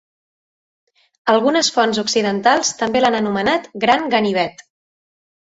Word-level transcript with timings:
Algunes 1.33 1.69
fonts 1.75 2.01
occidentals 2.03 2.73
també 2.81 3.05
l'han 3.05 3.19
anomenat 3.21 3.71
"gran 3.85 4.11
ganivet". 4.15 4.69